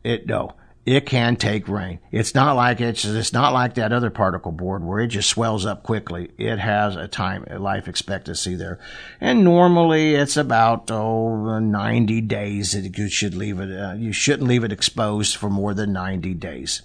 [0.03, 0.53] It, no
[0.87, 1.99] it can take rain.
[2.13, 5.65] It's not like it's it's not like that other particle board where it just swells
[5.65, 6.31] up quickly.
[6.37, 8.79] It has a time life expectancy there,
[9.19, 13.69] and normally it's about oh 90 days that you should leave it.
[13.77, 16.83] Uh, you shouldn't leave it exposed for more than 90 days.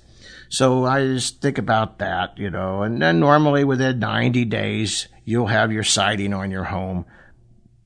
[0.49, 5.47] So I just think about that, you know, and then normally within 90 days you'll
[5.47, 7.07] have your siding on your home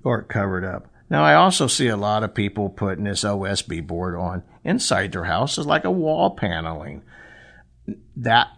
[0.02, 0.90] or covered up.
[1.08, 5.24] Now, I also see a lot of people putting this OSB board on inside their
[5.24, 7.02] house as like a wall paneling.
[8.16, 8.48] That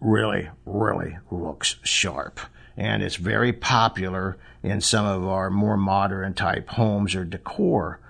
[0.00, 2.40] really, really looks sharp.
[2.76, 8.00] And it's very popular in some of our more modern type homes or decor.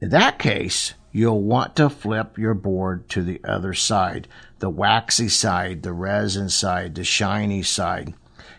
[0.00, 4.26] In that case, you'll want to flip your board to the other side,
[4.60, 8.14] the waxy side, the resin side, the shiny side.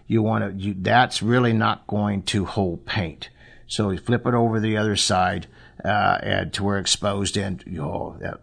[0.05, 3.29] You want to, you, that's really not going to hold paint.
[3.73, 5.47] So we flip it over the other side
[5.83, 8.37] uh, and to where exposed and it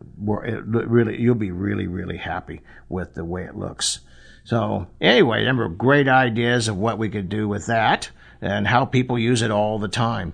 [0.67, 4.01] really you'll be really really happy with the way it looks.
[4.43, 8.85] So anyway, number of great ideas of what we could do with that and how
[8.85, 10.33] people use it all the time.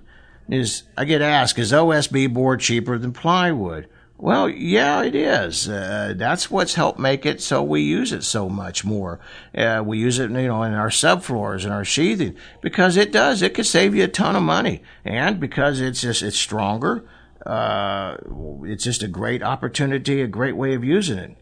[0.49, 3.87] Is I get asked, is OSB board cheaper than plywood?
[4.19, 5.69] Well, yeah, it is.
[5.69, 9.19] Uh, that's what's helped make it so we use it so much more.
[9.55, 13.43] Uh, we use it, you know, in our subfloors and our sheathing because it does.
[13.43, 17.07] It could save you a ton of money, and because it's just it's stronger.
[17.45, 18.17] Uh,
[18.63, 21.37] it's just a great opportunity, a great way of using it.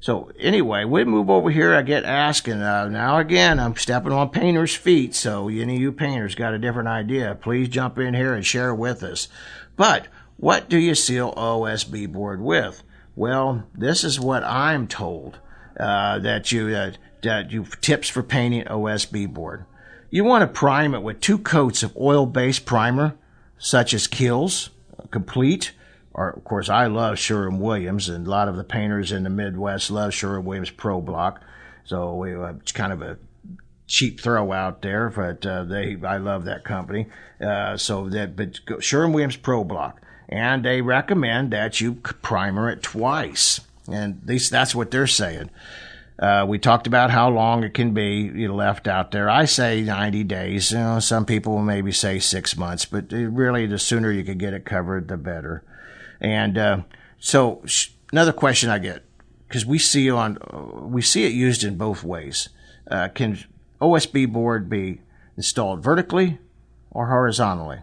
[0.00, 1.74] So anyway, we move over here.
[1.74, 5.14] I get asked, uh, now again, I'm stepping on painters' feet.
[5.14, 8.74] So any of you painters got a different idea, please jump in here and share
[8.74, 9.28] with us.
[9.76, 10.06] But
[10.38, 12.84] what do you seal OSB board with?
[13.16, 15.40] Well, this is what I'm told
[15.78, 16.92] uh, that you uh,
[17.24, 19.64] that you tips for painting OSB board.
[20.10, 23.16] You want to prime it with two coats of oil-based primer,
[23.58, 24.70] such as Kilz,
[25.10, 25.72] Complete,
[26.14, 29.30] or of course I love Sherwin Williams, and a lot of the painters in the
[29.30, 31.42] Midwest love Sherwin Williams Pro Block.
[31.82, 33.18] So we, uh, it's kind of a
[33.88, 37.08] cheap throw out there, but uh, they I love that company.
[37.40, 42.82] Uh, so that but Sherwin Williams Pro Block and they recommend that you primer it
[42.82, 43.60] twice.
[43.90, 45.50] And at least that's what they're saying.
[46.18, 49.30] Uh, we talked about how long it can be left out there.
[49.30, 50.72] I say 90 days.
[50.72, 54.36] You know, some people will maybe say six months, but really, the sooner you can
[54.36, 55.62] get it covered, the better.
[56.20, 56.80] And uh,
[57.20, 57.64] so,
[58.10, 59.04] another question I get
[59.46, 60.38] because we see on
[60.90, 62.48] we see it used in both ways.
[62.90, 63.38] Uh, can
[63.80, 65.00] OSB board be
[65.36, 66.38] installed vertically
[66.90, 67.78] or horizontally?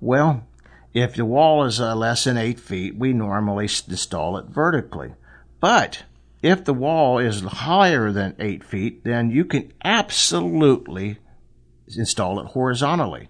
[0.00, 0.46] Well,
[0.94, 5.14] if the wall is uh, less than eight feet, we normally install it vertically.
[5.60, 6.04] But
[6.42, 11.18] if the wall is higher than eight feet, then you can absolutely
[11.96, 13.28] install it horizontally.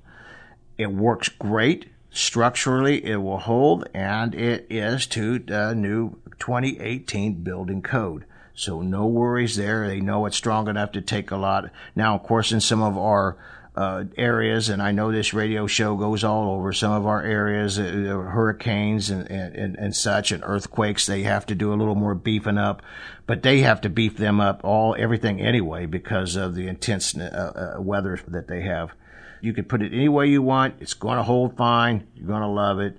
[0.79, 1.91] It works great.
[2.11, 8.25] Structurally, it will hold, and it is to the new 2018 building code.
[8.55, 9.87] So no worries there.
[9.87, 11.71] They know it's strong enough to take a lot.
[11.95, 13.37] Now, of course, in some of our
[13.75, 17.79] uh, areas, and I know this radio show goes all over some of our areas,
[17.79, 21.07] uh, hurricanes and, and, and such, and earthquakes.
[21.07, 22.83] They have to do a little more beefing up,
[23.27, 27.75] but they have to beef them up all everything anyway because of the intense uh,
[27.79, 28.93] uh, weather that they have.
[29.41, 30.75] You can put it any way you want.
[30.81, 32.07] It's going to hold fine.
[32.15, 32.99] You're going to love it.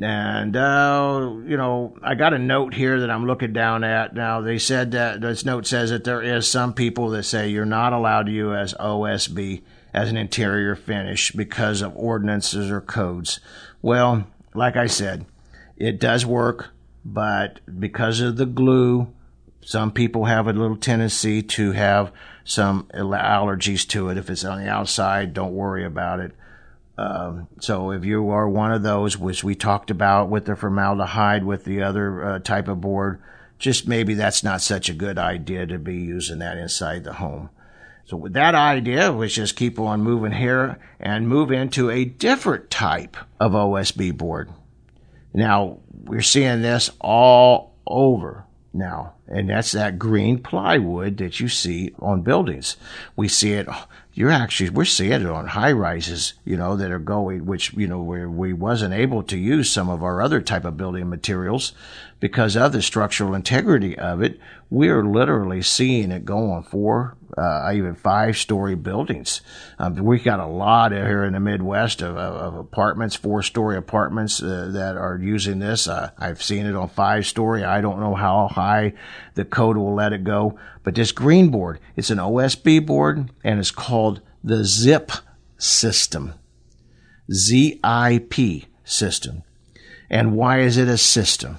[0.00, 4.14] And, uh, you know, I got a note here that I'm looking down at.
[4.14, 7.64] Now, they said that this note says that there is some people that say you're
[7.64, 13.40] not allowed to use OSB as an interior finish because of ordinances or codes.
[13.82, 15.26] Well, like I said,
[15.76, 16.70] it does work,
[17.04, 19.12] but because of the glue,
[19.62, 22.12] some people have a little tendency to have
[22.44, 24.18] some allergies to it.
[24.18, 26.32] If it's on the outside, don't worry about it.
[26.98, 31.44] Um, so if you are one of those, which we talked about with the formaldehyde,
[31.44, 33.22] with the other uh, type of board,
[33.58, 37.50] just maybe that's not such a good idea to be using that inside the home.
[38.10, 43.16] So that idea, let's just keep on moving here and move into a different type
[43.38, 44.50] of OSB board.
[45.32, 51.94] Now, we're seeing this all over now, and that's that green plywood that you see
[52.00, 52.76] on buildings.
[53.14, 53.68] We see it
[54.12, 57.86] you're actually we're seeing it on high rises, you know, that are going, which you
[57.86, 61.72] know where we wasn't able to use some of our other type of building materials
[62.18, 64.38] because of the structural integrity of it.
[64.68, 69.40] We're literally seeing it go on four, uh, even five story buildings.
[69.78, 73.76] Um, we got a lot here in the Midwest of, of, of apartments, four story
[73.76, 75.88] apartments uh, that are using this.
[75.88, 77.64] Uh, I've seen it on five story.
[77.64, 78.94] I don't know how high
[79.34, 83.58] the code will let it go, but this green board, it's an OSB board and
[83.58, 85.12] it's called the ZIP
[85.58, 86.34] system.
[87.32, 88.34] ZIP
[88.84, 89.42] system.
[90.08, 91.58] And why is it a system?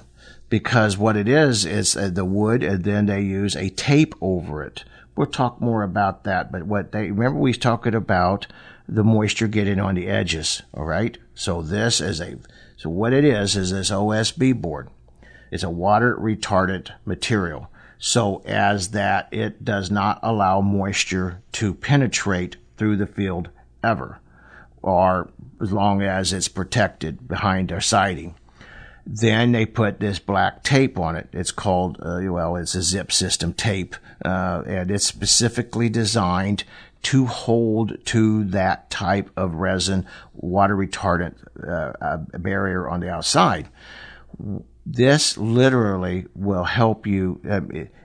[0.52, 4.62] because what it is is uh, the wood and then they use a tape over
[4.62, 4.84] it.
[5.14, 8.46] We'll talk more about that, but what they remember we talking about
[8.88, 11.18] the moisture getting on the edges, all right?
[11.34, 12.36] So this is a
[12.76, 14.88] so what it is is this OSB board.
[15.50, 17.70] It's a water retardant material.
[17.98, 23.50] So as that it does not allow moisture to penetrate through the field
[23.84, 24.18] ever
[24.82, 28.34] or as long as it's protected behind our siding.
[29.04, 31.28] Then they put this black tape on it.
[31.32, 36.64] It's called, uh, well, it's a zip system tape, uh, and it's specifically designed
[37.02, 41.34] to hold to that type of resin water retardant
[41.68, 43.68] uh, barrier on the outside.
[44.86, 47.60] This literally will help you uh,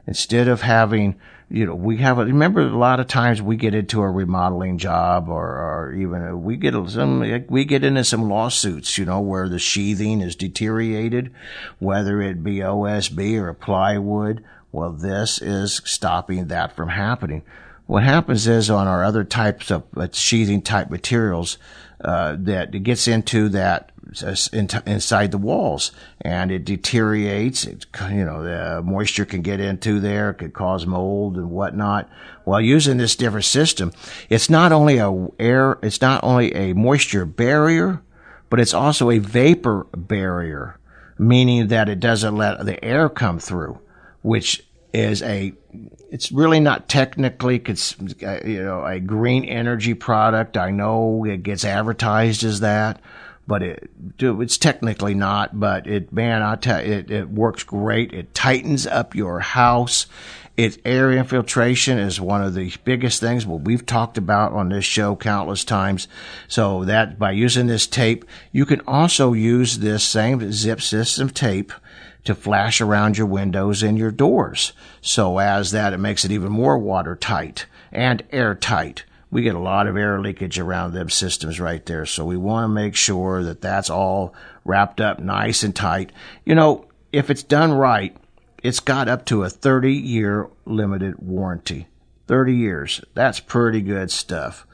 [0.08, 1.16] instead of having
[1.50, 4.78] you know, we have a, remember a lot of times we get into a remodeling
[4.78, 9.48] job or, or even we get some, we get into some lawsuits, you know, where
[9.48, 11.32] the sheathing is deteriorated,
[11.80, 14.44] whether it be OSB or plywood.
[14.74, 17.44] Well, this is stopping that from happening.
[17.86, 21.58] What happens is on our other types of uh, sheathing type materials,
[22.04, 23.92] uh, that it gets into that
[24.86, 25.92] inside the walls
[26.22, 27.66] and it deteriorates.
[27.66, 32.10] It, you know, the moisture can get into there, It could cause mold and whatnot.
[32.44, 33.92] While using this different system,
[34.30, 38.02] it's not only a air, it's not only a moisture barrier,
[38.50, 40.80] but it's also a vapor barrier,
[41.18, 43.80] meaning that it doesn't let the air come through,
[44.22, 45.54] which is a
[46.10, 50.58] it's really not technically uh, you know a green energy product.
[50.58, 53.02] I know it gets advertised as that,
[53.48, 55.60] but it it's technically not.
[55.60, 58.14] But it man, I tell you, it, it works great.
[58.14, 60.06] It tightens up your house.
[60.58, 63.46] Its air infiltration is one of the biggest things.
[63.46, 66.08] Well, we've talked about on this show countless times.
[66.48, 71.72] So that by using this tape, you can also use this same zip system tape
[72.24, 74.74] to flash around your windows and your doors.
[75.00, 79.04] So as that, it makes it even more watertight and airtight
[79.38, 82.08] we get a lot of air leakage around them systems right there.
[82.08, 84.34] So we want to make sure that that's all
[84.66, 86.12] wrapped up nice and tight.
[86.44, 88.18] You know, if it's done right,
[88.64, 91.86] it's got up to a 30 year limited warranty.
[92.28, 93.06] 30 years.
[93.14, 94.66] That's pretty good stuff.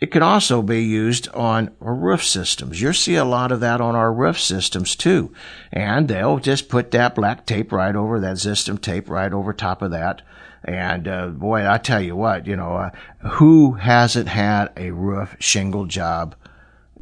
[0.00, 2.82] It can also be used on roof systems.
[2.82, 5.32] You'll see a lot of that on our roof systems too.
[5.72, 9.82] And they'll just put that black tape right over that system tape right over top
[9.82, 10.22] of that.
[10.64, 12.90] And uh, boy, I tell you what, you know, uh,
[13.30, 16.34] who hasn't had a roof shingle job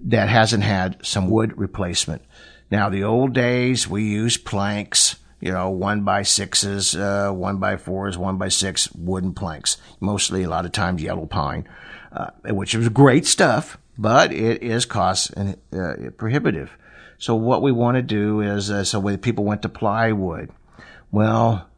[0.04, 2.22] that hasn't had some wood replacement?
[2.70, 7.76] Now, the old days, we used planks you know, one by sixes, uh, one by
[7.76, 11.64] fours, one by six wooden planks, mostly a lot of times yellow pine
[12.12, 16.70] uh, which was great stuff, but it is cost and uh, prohibitive.
[17.18, 20.50] So what we want to do is, uh, so when people went to plywood,
[21.10, 21.68] well,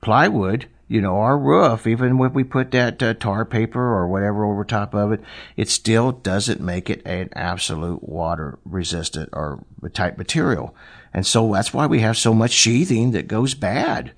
[0.00, 4.44] plywood, you know, our roof, even when we put that uh, tar paper or whatever
[4.44, 5.20] over top of it,
[5.56, 10.72] it still doesn't make it an absolute water resistant or type material.
[11.12, 14.12] And so that's why we have so much sheathing that goes bad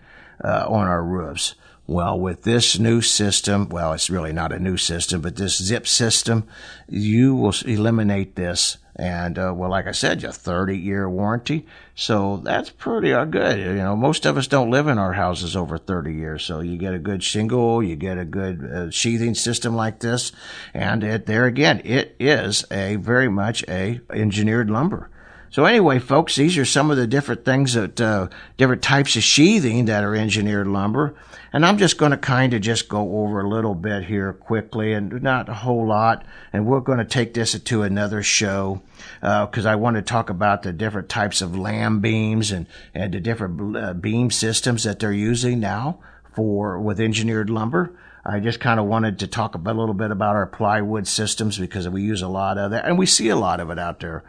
[0.44, 1.54] uh, on our roofs.
[1.86, 5.86] Well, with this new system, well, it's really not a new system, but this zip
[5.86, 6.46] system,
[6.90, 8.76] you will eliminate this.
[8.98, 11.66] And, uh, well, like I said, a 30 year warranty.
[11.94, 13.58] So that's pretty uh, good.
[13.58, 16.44] You know, most of us don't live in our houses over 30 years.
[16.44, 20.32] So you get a good shingle, you get a good uh, sheathing system like this.
[20.72, 25.10] And it, there again, it is a very much a engineered lumber.
[25.50, 29.22] So anyway, folks, these are some of the different things that, uh, different types of
[29.22, 31.14] sheathing that are engineered lumber.
[31.52, 34.92] And I'm just going to kind of just go over a little bit here quickly
[34.92, 36.24] and not a whole lot.
[36.52, 38.82] And we're going to take this to another show
[39.20, 43.14] because uh, I want to talk about the different types of lam beams and, and
[43.14, 46.00] the different uh, beam systems that they're using now
[46.36, 47.98] for with engineered lumber.
[48.24, 51.88] I just kind of wanted to talk a little bit about our plywood systems because
[51.88, 54.22] we use a lot of that and we see a lot of it out there.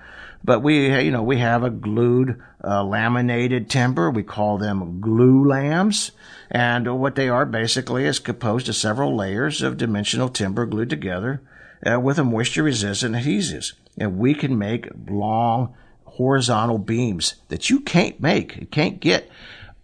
[0.44, 4.10] But we, you know, we have a glued uh, laminated timber.
[4.10, 6.12] We call them glulams.
[6.50, 11.42] And what they are basically is composed of several layers of dimensional timber glued together
[11.86, 13.74] uh, with a moisture resistant adhesives.
[13.98, 19.30] And we can make long horizontal beams that you can't make, you can't get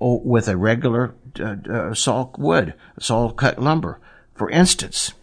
[0.04, 3.99] oh, with a regular uh, uh, saw wood, saw cut lumber.
[4.36, 5.14] For instance,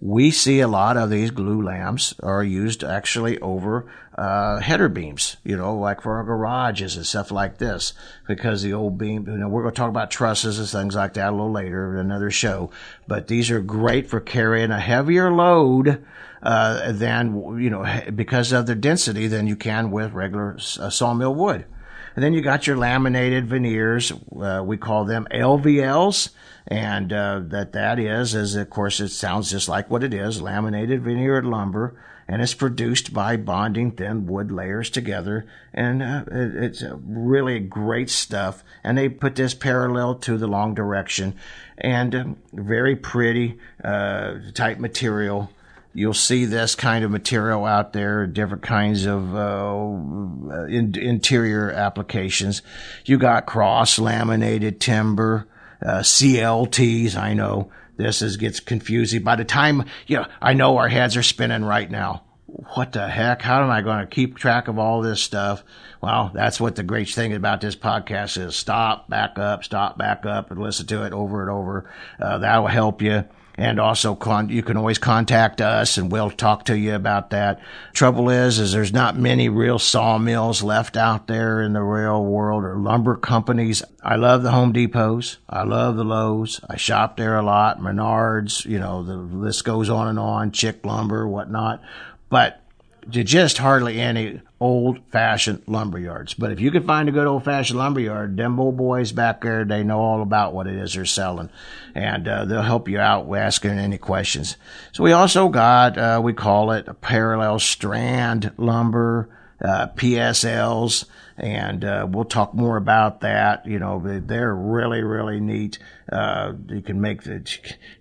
[0.00, 3.86] we see a lot of these glulams are used actually over
[4.16, 7.92] uh, header beams, you know, like for our garages and stuff like this,
[8.26, 11.14] because the old beam, you know, we're going to talk about trusses and things like
[11.14, 12.70] that a little later in another show,
[13.06, 16.02] but these are great for carrying a heavier load,
[16.42, 17.84] uh, than, you know,
[18.14, 21.66] because of their density than you can with regular uh, sawmill wood.
[22.14, 24.12] And then you got your laminated veneers.
[24.12, 26.30] Uh, we call them LVLs.
[26.66, 30.42] And uh, that that is, is of course, it sounds just like what it is,
[30.42, 31.96] laminated veneered lumber
[32.30, 35.46] and it's produced by bonding thin wood layers together.
[35.74, 38.62] And uh, it, it's really great stuff.
[38.84, 41.34] And they put this parallel to the long direction
[41.76, 45.50] and uh, very pretty uh, type material.
[45.92, 52.62] You'll see this kind of material out there, different kinds of uh, in, interior applications.
[53.04, 55.48] You got cross laminated timber,
[55.84, 57.70] uh, CLTs, I know
[58.00, 59.22] this is gets confusing.
[59.22, 62.24] By the time, you know, I know our heads are spinning right now.
[62.46, 63.42] What the heck?
[63.42, 65.62] How am I going to keep track of all this stuff?
[66.00, 68.56] Well, that's what the great thing about this podcast is.
[68.56, 71.90] Stop, back up, stop, back up, and listen to it over and over.
[72.20, 73.24] Uh, that will help you.
[73.60, 77.60] And also, con- you can always contact us and we'll talk to you about that.
[77.92, 82.64] Trouble is, is there's not many real sawmills left out there in the real world
[82.64, 83.82] or lumber companies.
[84.02, 85.36] I love the Home Depots.
[85.46, 86.62] I love the Lowe's.
[86.70, 87.80] I shop there a lot.
[87.80, 90.52] Menards, you know, the list goes on and on.
[90.52, 91.82] Chick Lumber, whatnot.
[92.30, 92.62] But
[93.10, 96.34] just hardly any old fashioned lumber yards.
[96.34, 99.40] But if you can find a good old fashioned lumber yard, them old boys back
[99.40, 101.48] there, they know all about what it is they're selling.
[101.94, 104.56] And uh, they'll help you out with asking any questions.
[104.92, 109.30] So we also got, uh, we call it a parallel strand lumber,
[109.62, 111.06] uh, PSLs.
[111.38, 113.64] And uh, we'll talk more about that.
[113.64, 115.78] You know, they're really, really neat.
[116.12, 117.40] Uh, you can make the,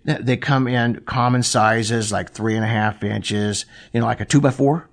[0.03, 4.25] they come in common sizes, like three and a half inches, you know, like a
[4.25, 4.88] two by four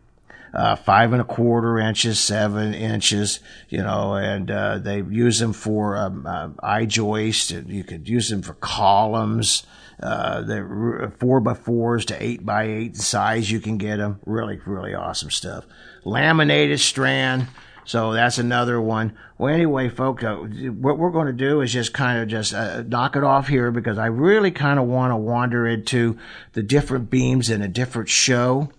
[0.56, 5.52] uh, five and a quarter inches, seven inches, you know, and uh, they use them
[5.52, 7.50] for um, uh, I-joist.
[7.50, 9.64] You could use them for columns.
[10.02, 13.50] Uh, they're four by fours to eight by eight size.
[13.50, 14.18] You can get them.
[14.24, 15.66] Really, really awesome stuff.
[16.04, 17.48] Laminated strand.
[17.84, 19.16] So that's another one.
[19.38, 22.82] Well, anyway, folks, uh, what we're going to do is just kind of just uh,
[22.82, 26.18] knock it off here because I really kind of want to wander into
[26.54, 28.70] the different beams in a different show.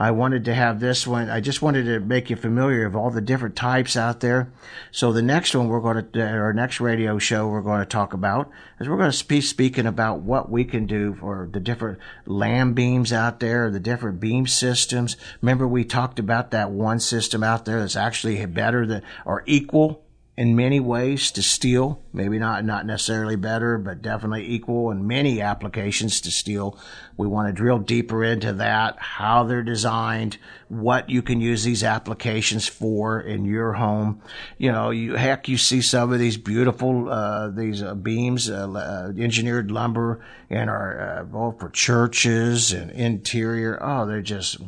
[0.00, 1.28] I wanted to have this one.
[1.28, 4.50] I just wanted to make you familiar of all the different types out there.
[4.90, 8.14] So the next one we're going to, our next radio show we're going to talk
[8.14, 11.98] about is we're going to be speaking about what we can do for the different
[12.24, 15.18] lam beams out there, the different beam systems.
[15.42, 20.02] Remember we talked about that one system out there that's actually better than or equal
[20.36, 22.00] in many ways to steel.
[22.12, 26.78] Maybe not not necessarily better, but definitely equal in many applications to steel.
[27.16, 31.84] We want to drill deeper into that, how they're designed, what you can use these
[31.84, 34.22] applications for in your home.
[34.56, 38.70] You know, you heck, you see some of these beautiful uh, these uh, beams, uh,
[38.70, 43.78] uh engineered lumber, our both uh, for churches and interior.
[43.82, 44.58] Oh, they're just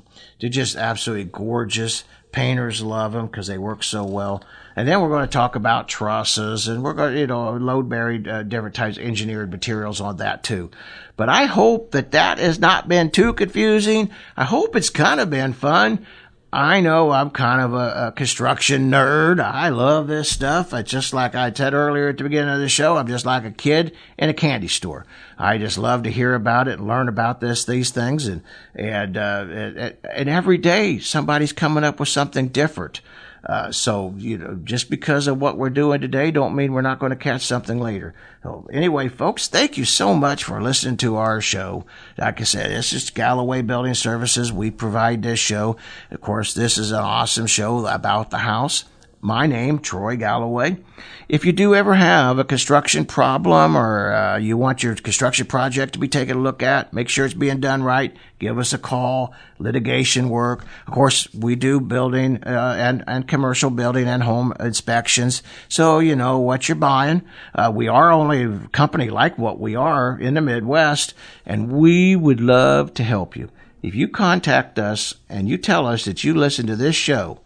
[0.41, 2.05] they're just absolutely gorgeous.
[2.33, 4.43] Painters love them because they work so well.
[4.75, 7.89] And then we're going to talk about trusses and we're going to, you know, load
[7.89, 10.71] buried uh, different types of engineered materials on that too.
[11.17, 14.11] But I hope that that has not been too confusing.
[14.37, 16.07] I hope it's kind of been fun.
[16.55, 19.43] I know I'm kind of a, a, construction nerd.
[19.43, 20.75] I love this stuff.
[20.75, 22.99] It's just like I said earlier at the beginning of the show.
[22.99, 25.07] I'm just like a kid in a candy store.
[25.39, 28.27] I just love to hear about it and learn about this, these things.
[28.27, 28.43] And,
[28.75, 33.01] and, uh, and, and every day somebody's coming up with something different.
[33.45, 37.01] Uh, so, you know, just because of what we're doing today don't mean we're not
[37.01, 38.15] going to catch something later.
[38.43, 41.85] So anyway, folks, thank you so much for listening to our show.
[42.17, 44.53] Like I said, this is Galloway Building Services.
[44.53, 45.77] We provide this show.
[46.11, 48.85] Of course, this is an awesome show about the house
[49.23, 50.79] my name, Troy Galloway.
[51.29, 55.93] If you do ever have a construction problem or uh, you want your construction project
[55.93, 58.15] to be taken a look at, make sure it's being done right.
[58.41, 59.33] Give us a call.
[59.61, 60.67] Litigation work.
[60.89, 66.17] Of course, we do building uh, and and commercial building and home inspections, so you
[66.17, 67.23] know what you're buying.
[67.55, 71.15] Uh, we are only a company like what we are in the Midwest,
[71.47, 73.51] and we would love to help you.
[73.85, 77.42] If you contact us and you tell us that you listen to this show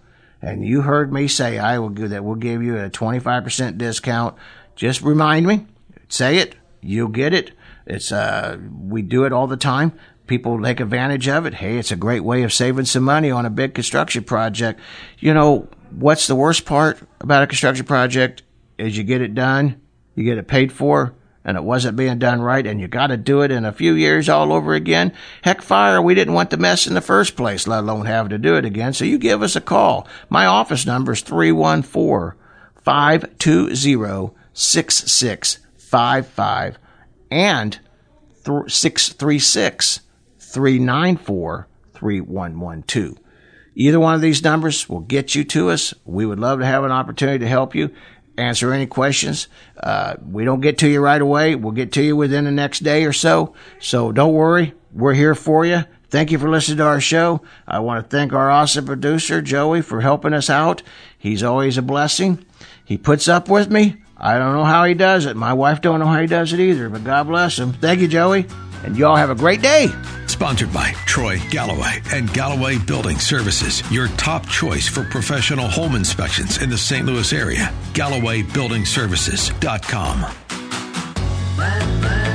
[0.47, 4.37] and you heard me say I will give that we'll give you a 25% discount.
[4.77, 5.67] Just remind me,
[6.09, 7.51] say it, you'll get it.
[7.85, 9.93] It's uh we do it all the time.
[10.29, 11.55] People take advantage of it.
[11.55, 14.79] Hey, it's a great way of saving some money on a big construction project.
[15.19, 18.45] You know, what's the worst part about a construction project
[18.79, 19.81] is you get it done,
[20.15, 21.15] you get it paid for,
[21.47, 23.95] and it wasn't being done right and you got to do it in a few
[23.95, 25.13] years all over again.
[25.43, 28.39] Heck fire, we didn't want the mess in the first place, let alone have to
[28.39, 28.93] do it again.
[28.93, 30.09] So you give us a call.
[30.29, 32.37] My office number is 314
[32.83, 36.79] 520 6655
[37.31, 37.79] and
[38.67, 40.01] 636
[40.39, 43.19] 394 3112.
[43.79, 45.93] Either one of these numbers will get you to us.
[46.07, 47.91] We would love to have an opportunity to help you
[48.39, 49.49] answer any questions.
[49.79, 51.55] Uh, we don't get to you right away.
[51.55, 53.55] We'll get to you within the next day or so.
[53.81, 54.75] So don't worry.
[54.93, 55.85] We're here for you.
[56.09, 57.43] Thank you for listening to our show.
[57.67, 60.83] I want to thank our awesome producer, Joey, for helping us out.
[61.19, 62.45] He's always a blessing.
[62.85, 63.97] He puts up with me.
[64.17, 65.37] I don't know how he does it.
[65.37, 67.73] My wife don't know how he does it either, but God bless him.
[67.75, 68.47] Thank you, Joey.
[68.85, 69.91] And y'all have a great day.
[70.37, 76.61] Sponsored by Troy Galloway and Galloway Building Services, your top choice for professional home inspections
[76.61, 77.07] in the St.
[77.07, 77.73] Louis area.
[77.95, 80.21] GallowayBuildingServices.com.
[81.57, 82.26] Bye, bye.